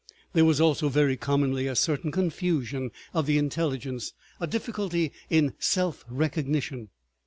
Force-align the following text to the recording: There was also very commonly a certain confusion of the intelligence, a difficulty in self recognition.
There 0.33 0.45
was 0.45 0.59
also 0.59 0.89
very 0.89 1.15
commonly 1.15 1.67
a 1.67 1.75
certain 1.75 2.11
confusion 2.11 2.89
of 3.13 3.27
the 3.27 3.37
intelligence, 3.37 4.13
a 4.39 4.47
difficulty 4.47 5.11
in 5.29 5.53
self 5.59 6.03
recognition. 6.09 6.89